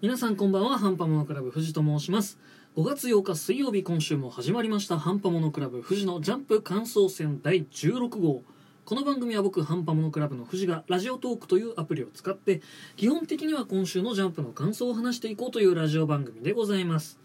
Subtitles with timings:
[0.00, 2.38] 皆さんこんばんはハンパモノクラブ藤と申します。
[2.76, 8.44] 5月8日水曜日今週も始まりましたハンパモノクラブ藤のジャンプ感想戦第16号。
[8.84, 12.62] この番組は僕ハンパモノクラブの藤がラジオトークというアプリを使って
[12.94, 17.18] 基本的には今週のジャンプの感想を話していこうというラジオ番組でございます。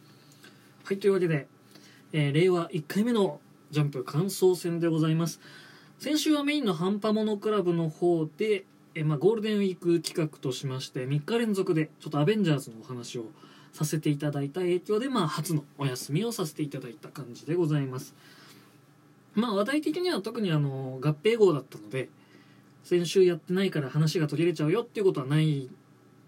[0.83, 1.45] はいというわけで、
[2.11, 5.39] えー令和1回目のジャンプ感想戦でございます。
[5.99, 8.65] 先週はメインのハンパモノクラブの方で
[8.95, 13.25] えまあ、ゴールデンウィーク企画としまして3日連続でちょっとアベンジャーズのお話を
[13.71, 18.13] させていただいた影響で、まあ、初のお休みをさせていただいた感じでございます。
[19.35, 22.09] まあ話題的には特にあの合併号だったので
[22.83, 25.69] 先週やってないから話が途切れちゃうよっていうことはない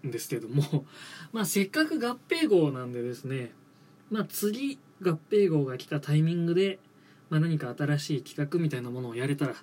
[0.06, 0.84] んですけども
[1.32, 3.52] まあせっかく合併号なんでですね
[4.10, 6.78] まあ次合併号が来たタイミングで、
[7.30, 9.54] まあ、何か新しい企画みたいなものをやれたら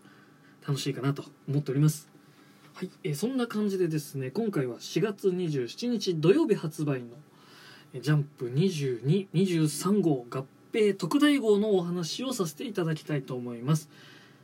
[0.66, 2.13] 楽しいかなと思っております。
[2.76, 7.10] はい、えーそんな感じでですね今回は4月27日土曜日発売の
[7.94, 13.90] えジャンプ2223号合併特大号のお話をさせていただきたいと思います。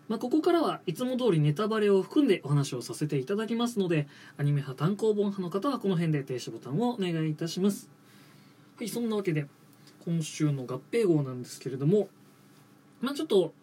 [0.07, 7.89] まあ、ここからはいつも通りネタバレを含んでお話をさせていただきますのでアニメ派単行本派の方はこの辺で停止ボタンをお願いいたします。
[8.77, 9.47] はいそんなわけで
[10.05, 12.09] 今週の合併号なんですけれども
[13.01, 13.55] まあちょっと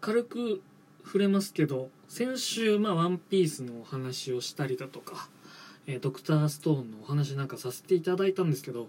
[0.00, 0.62] 軽く
[1.04, 5.28] 触れますけど先週、まあ、ワンピースのお話をしたりだとか、
[5.86, 8.88] えードクターストーンのお話なんかさせていただいたんですけど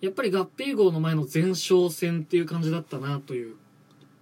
[0.00, 3.56] やっぱり合併号の前の前哨戦っていう感じだったなという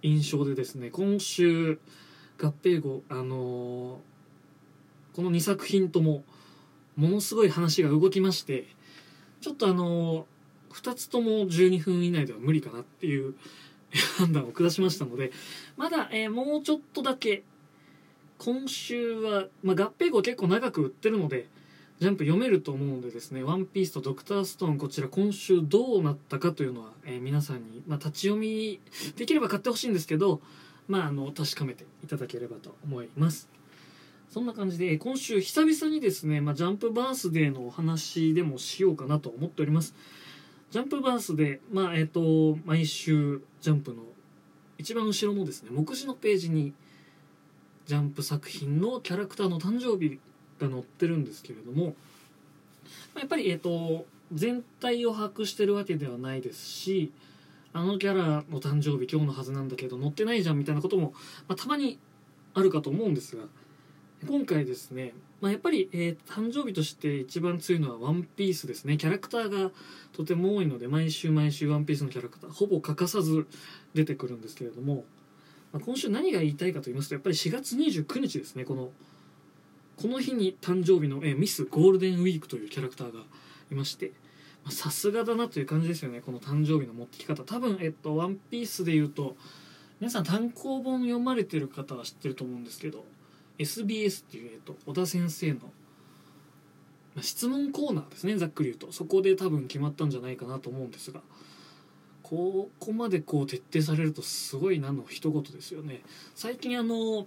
[0.01, 1.79] 印象でですね今週
[2.41, 3.97] 合併号あのー
[5.15, 6.23] この2作品とも
[6.95, 8.67] ものすごい話が動きまして
[9.41, 13.35] ちょっとあのー2つとも12分以内では無理かなっていう
[14.17, 15.31] 判断を下しましたので
[15.75, 17.43] まだ、えーもうちょっとだけ
[18.39, 21.47] 今週は、まあ、合併号結構長く売ってるので
[21.99, 28.79] ジャンプ読めると思うのでですね「ワンピースと「ドクターストーン」こちら今週どうなったかというのは、えー皆さんに、まあ、立ち読み
[29.15, 30.41] できれば買ってほしいんですけど、
[30.87, 33.49] まあ、あの確かめていただければと思います。
[34.29, 39.95] そんな感じで今週久々にですね、まあ、ジャンプバースデーのお話でもしようかなと思っております。
[40.69, 44.03] ジャンプバースデー、まあえっと毎週ジャンプの
[44.77, 46.73] 一番後ろのですね目次のページに
[47.87, 50.19] ジャンプ作品のキャラクターの誕生日
[50.59, 51.95] が載ってるんですけれども、
[53.15, 57.13] まやっぱり、えっと全体を把握してるわけではないですし
[57.71, 61.13] あのキャラの誕生日今日のはずなんだけど載ってないじゃんみたいなことも、
[61.47, 61.97] まあ、たまに
[62.53, 63.43] あるかと思うんですが
[64.27, 68.97] 今回ですね、まあ、やっぱり、えー誕生日として一番強いのはワンピースですね。
[68.97, 69.71] キャラクターが
[70.11, 73.45] とても多いので毎週毎週ワンピースのキャラクターほぼ欠かさず
[73.93, 75.05] 出てくるんですけれども、
[75.73, 78.89] まあ、今週何が言いたいかと言いますとやっぱり4月29日ですねこの
[79.97, 83.21] この日に誕生日の、えミスゴールデンウィークというキャラクターが
[83.71, 84.11] いまして
[84.69, 87.43] さすがだなという感じですよねこの誕生日の持ってき方。
[87.43, 89.35] 多分えっとワンピースで言うと
[89.99, 93.05] 皆さん単行本読まれてる方は知ってると思うんですけど
[93.57, 95.61] SBS っていう、えっと、小田先生の、
[97.21, 98.91] 質問コーナーですねざっくり言うと。
[98.91, 101.21] そこで多分決まったんじゃないかなと思うんですが
[102.29, 106.01] ここまでこう徹底されるとすごいなの一言ですよね。
[106.35, 107.25] 最近あの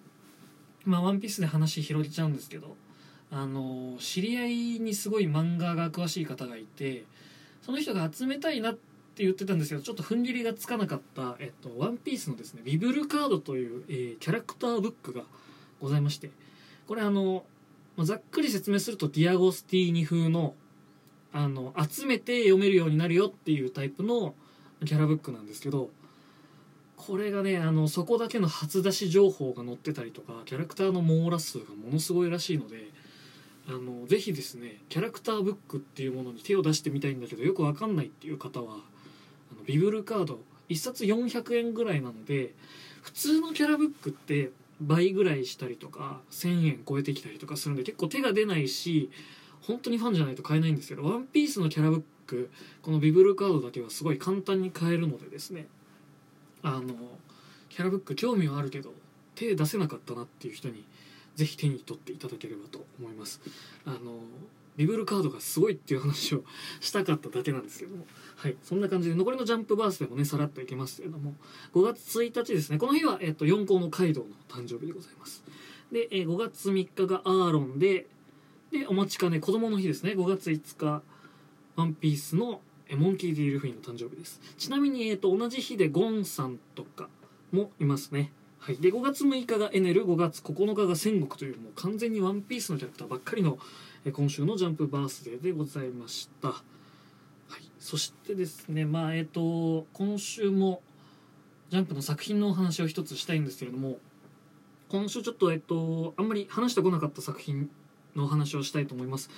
[0.84, 2.76] まあ「ワンピースで話広げちゃうんですけど
[3.30, 7.04] あの知り合いにすごい漫画が詳しい方がいて
[7.62, 15.24] その人が集めたいなって言ってたんですけどちょっと踏ん切りがつかなかった「えっと、ワンピースのですねビブルカードという、えーキャラクターブックが
[15.80, 16.30] ございまして
[16.86, 17.46] これあの
[17.96, 20.54] まざっくり説明するとディアゴスティーニ風の
[21.32, 24.34] あの集めて読めるようになるよっていうタイプの
[24.84, 25.91] キャラブックなんですけど
[26.96, 32.88] これがねあのそこだけの初出し情報が載ってたりとかキャラクターの網羅数がものすごいらしいので
[33.68, 42.54] あのぜひですねキャラクターブックっていうものに手を出してみたいんだけどよくわかんないっていう方はあのビブルカード1冊400円ぐらいなので
[43.02, 49.10] 普通のキャラブックって倍ぐらいしたりとか1000円超えてきたりとかするんで結構手が出ないし
[49.62, 52.51] 本当にファンじゃないと買えないんですけど「ワンピースのキャラブック
[52.83, 55.66] このビブルカードだけはすごい簡単に買えるのでですね
[56.62, 56.95] あの
[57.68, 58.92] キャラブック興味はあるけど
[59.34, 60.84] 手出せなかったなっていう人に
[61.34, 63.41] ぜひ手に取っていただければと思います。
[63.86, 64.21] あの
[64.77, 66.45] ビブルカードがすごいっていう話を
[66.80, 68.06] したかっただけなんですけども
[68.36, 71.34] はいそんな感じで残りのジャンプバースでもねさらっといけますけれども
[71.74, 72.78] 5月1日ですね。
[72.78, 75.45] この日は、えっと、4校のカイドウの誕生日でございます。
[75.92, 78.09] で、え5月3日がアーロンで
[78.70, 80.12] でお待ちかね子供の日ですね。
[80.12, 81.02] 5月5日
[81.76, 82.60] ワンピースの
[82.96, 84.40] モンキー・ディ・ルフィンの誕生日です。
[84.58, 87.08] ちなみに、えー、と同じ日でゴンさんとか
[87.52, 88.32] もいますね。
[88.58, 93.58] はい、で5月6日がエネル5月9日が戦国というもう完全にワンピースのキャラクターばっかりの
[94.04, 96.48] えー今週のジャンプバースデーでございました。
[96.48, 96.54] は
[97.58, 100.82] い、そしてですねまあえっ、と今週も
[101.70, 103.98] ジャンプの作品のお話を一つしたいんですけれども
[104.88, 107.70] 今週ちょっとえっとあんまり話してこなかった作品
[108.16, 109.30] のお話をしたいと思います。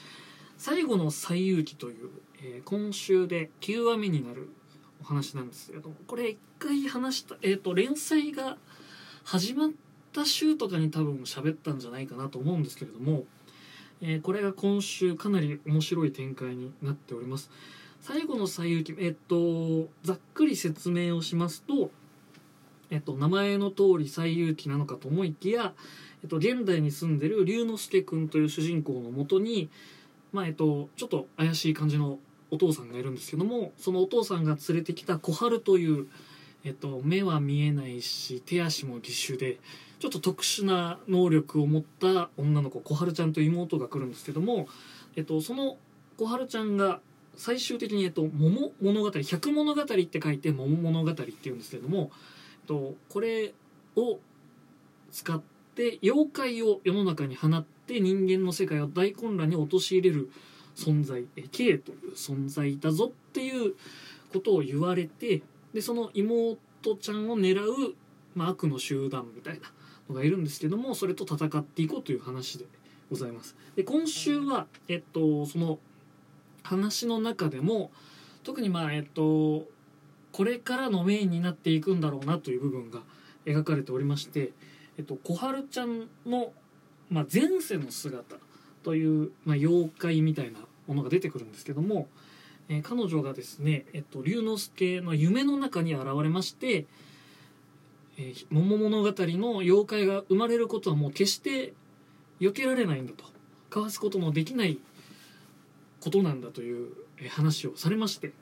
[0.59, 2.11] 最後の最遊記という、
[2.43, 4.49] えー今週で9話目になる
[5.01, 8.57] お話なんですけれどもこれ一回話したえっ、と連載が
[9.25, 9.71] 始まっ
[10.13, 13.25] た週とかに多分喋ったんじゃないかなと思うんですけれども、
[14.01, 17.51] えーこれが今週かなり面白い展開になっております。
[18.01, 21.91] 最後の最遊記えっとざっくり説明をしますと
[22.93, 25.73] えっと名前の通り最遊記なのかと思いきや
[26.23, 29.71] えっと現代に住んでる龍之介くんという主人公のもとに
[30.33, 32.19] まあえっとちょっと怪しい感じの
[32.51, 36.07] お父さんがいるんですけどもそのお父さんが連れてきた小春という
[36.65, 39.59] えっと、目は見えないし手足も義手で
[39.99, 44.69] ちょっと特殊な能力を持った女の子小春ちゃんという妹が来るんですけども、
[45.17, 45.77] えっと、その
[46.19, 47.01] 小春ちゃんが
[47.37, 52.11] 最終的に、えっと、桃物語百物語って書いて桃物語っていうんですけども、
[52.67, 53.55] と、これ
[53.97, 54.19] を
[55.11, 55.41] 使っ
[55.75, 60.31] て妖怪を世の中に放って人間の世界を大混乱に陥れる
[60.75, 61.25] 存在。
[61.37, 63.75] え K という存在だぞっていう
[64.33, 65.43] ことを言われて
[65.75, 67.95] でその妹ちゃんを狙う、
[68.35, 69.71] まあ、悪の集団みたいな
[70.09, 72.65] のがいるんですけどもそれと戦っていこうという話で
[73.11, 73.57] ございます。
[73.77, 75.79] で今週は、えっと、その
[76.63, 77.91] 話の中でも
[78.43, 79.67] 特にまあえっと
[80.33, 83.01] これからのメインになっていくんだろうなという部分が
[83.47, 84.53] 描かれておりまして、
[84.99, 86.53] えっと、小春ちゃんの、
[87.11, 88.37] まあ、前世の姿
[88.83, 92.09] という、まあ、妖怪みたいなものが出てくるんですけども、
[92.69, 96.87] えー彼女がですね、えっと、龍之介の夢の中に現れまして
[98.17, 101.75] 「えー桃物語」の妖怪が生まれることはもう決して
[102.41, 103.25] 避けられないんだと。
[103.69, 104.79] かわすことのできない
[106.01, 106.93] ことなんだという
[107.31, 108.33] 話をされまして。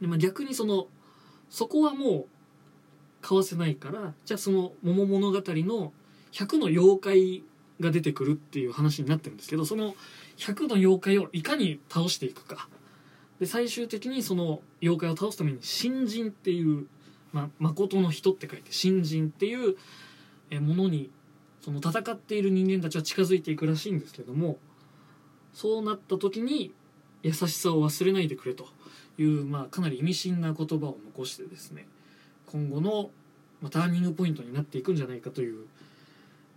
[0.00, 0.86] で、まあ、逆にその
[1.48, 2.26] そこはもう
[3.20, 5.92] かわせないからじゃあその「桃物語」の
[6.32, 7.42] 100の妖怪
[7.80, 9.94] が出てくるっていう話になってるんですけどその
[10.36, 12.68] 100の妖怪をいかに倒していくか。
[13.40, 16.86] で最終的にその妖怪を倒すために新人っていう、
[17.32, 19.76] まあ、誠の人って書いて新人っていう
[20.60, 21.10] ものに
[21.62, 24.58] その戦っている人間たちは近づいていくらしいんですけども
[25.54, 26.74] そうなった時に
[27.22, 28.68] 優しさを忘れないでくれと。
[29.22, 31.86] いう、まあ、かなり意味深な言葉を残してですね
[32.46, 33.10] 今後の、
[33.60, 35.66] まあ、ターニングポイントになっていくんじゃないかという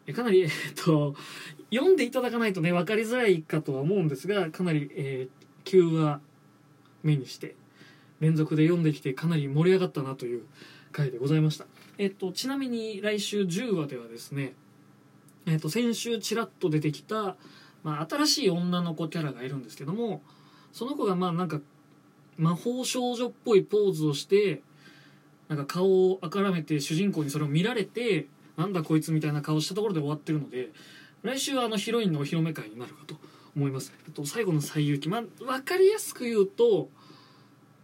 [0.05, 1.15] えかなり、えっと、
[1.73, 6.19] 読んでいただかないとね分かりづらいかとは思うんですがかなり、えー急話
[7.03, 7.55] 目にして
[8.19, 10.43] 連続で読んできてかなり盛り上がったなという
[10.91, 11.65] 回でございました。
[11.97, 14.53] えっと、ちなみに来週10話ではですね、
[15.45, 17.35] えっと、先週ちらっと出てきた、
[17.83, 20.21] まあ、新しい女の子キャラがいるんですけども
[20.71, 21.59] その子がまあなんか
[22.37, 24.61] 魔法少女っぽいポーズをして
[25.47, 28.27] なんか顔をあからめて主人公にそれを見られて
[28.57, 30.69] なんだこいつみたいな顔したところで終わってるので
[31.21, 33.15] 来週はあのヒロインのお披露目会になるかと
[33.55, 36.89] 思います、えっと、最後の最遊記、まあ、分かりやすく言うと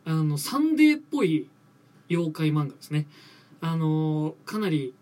[0.05, 1.47] あのサンデーっぽい
[2.09, 3.05] 妖怪漫画ですね。
[3.61, 4.93] あのかなり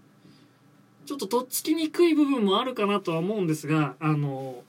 [1.05, 4.63] ちょっととっつきにくい部分もあるかなとは思うんですがあの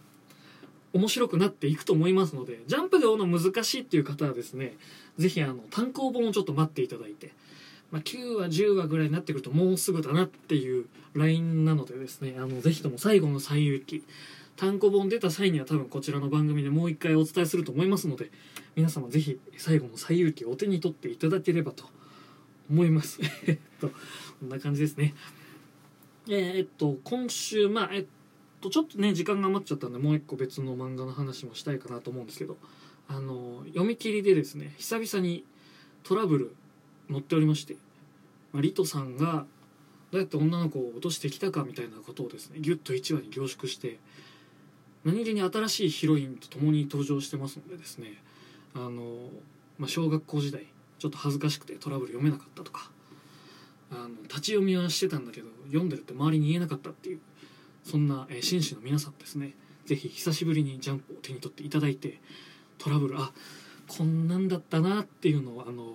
[0.93, 4.75] 面白くなっていくと思いますのでジャンプで追うの難しいっていう方はですね
[5.19, 7.33] ぜひあの単行本をちょっと待っていただいて、
[7.91, 14.05] まあ、9話10話ぐらいになってくるともうすぐだなっていうラインなのでですねあのぜひとも最後の最遊記
[14.57, 18.31] 単行本出た際には多分こちらの番組でもう一回お伝えすると思いますので
[18.75, 21.85] 皆様ぜひ最後の最遊記をお手に取っていただければと
[22.71, 23.21] 思います。
[23.47, 25.15] えっとこんな感じですね。
[26.29, 28.09] えーっと今週まあえっと
[28.61, 32.57] とちょっとね時間が余っちゃったんでもう一個別の漫画の話もしたいかなと思うんですけど
[33.09, 35.45] あの読み切りでですね久々に
[36.03, 36.55] トラブル
[37.11, 37.77] 載っておりまして、
[38.53, 39.47] まあ、リトさんが
[40.11, 43.99] どうやって女の子を落としてきたかみたいなことをですねギュッと1話に凝縮して
[45.05, 48.15] 何気に新しいヒロインと共に登場してますのでですね
[48.75, 48.91] あの、
[49.79, 50.67] まあ、小学校時代
[50.99, 52.91] ちょっと恥ずかしくてトラブル読めなかったとか
[53.91, 57.21] あの立ち読みはしてたんだけど読んでるって周りに言えなかったっていう
[57.89, 59.55] そんな、え紳士の皆さんですね。
[59.87, 62.21] ぜひ久しぶりにジャンプを手に取っていただいて
[62.77, 63.33] トラブルあ
[63.87, 65.95] こんなんだったなっていうのをあの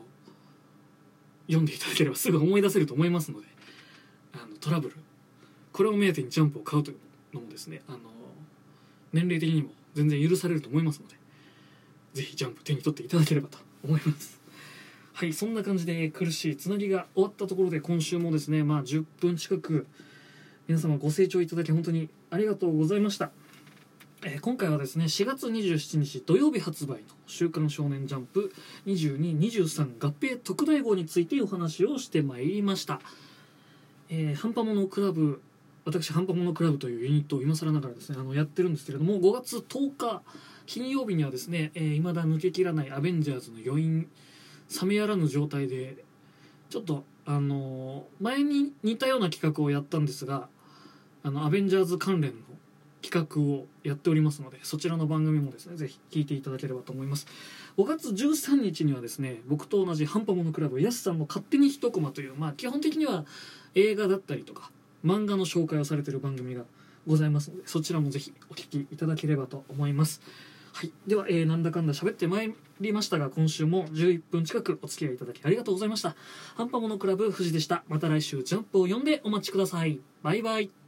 [1.46, 3.48] 読んでいただければすぐ思い出せると思いますので
[4.34, 4.96] あのトラブル
[5.72, 6.98] これを目当てにジャンプを買うという
[7.36, 8.00] のもですねあの
[9.12, 11.16] 年齢的にも全然許されると思いますので
[12.14, 14.42] ぜひジャンプ手に取っていただければと思います。
[15.14, 19.86] はいそんな感じで苦しいつなぎが終わったところで今週もですねまあ10分近く
[20.66, 23.32] 皆様ご清聴いただき本当にありがとうございました。
[24.24, 28.54] えー今回はですね4月27日土曜日発売の「週刊少年ジャンプ
[28.86, 33.02] 2223合併特大号」についてお話をしてまいりました、
[34.08, 35.42] えー、ハンパモノクラブ
[35.84, 40.22] 私ハンパモノクラブというユニットを今更ながらですねあのやってるんですけれども5月10日
[40.66, 44.08] 金曜日にはですね、えー、未だ抜けきらないアベンジャーズの余韻
[44.82, 46.06] 冷めやらぬ状態で
[46.70, 50.48] ちょっとあの前に似たような企画をやったんですが
[51.24, 52.38] あのアベンジャーズ関連の
[53.02, 57.28] 企画をやっておりますのでそちらの番組もですねぜひ聞いていただければと思います。
[57.78, 63.26] 5月13日にはですね僕と同じハンパモノクラブやすさんの勝手に一コマというまあ基本的には
[63.76, 64.72] 映画だったりとか
[65.04, 66.64] 漫画の紹介をされてる番組が
[67.06, 70.22] ございますのでそちらもぜひお聞きいただければと思います。
[70.72, 76.16] はい、では、えーなんだかんだ喋ってまいりましたが今週も11分近くお付き合いいただきありがとうございました。
[76.56, 77.84] ハンパモノクラブ藤でした。
[77.88, 80.00] また来週ジャンプを読んでお待ちください。
[80.24, 80.83] バイバイ。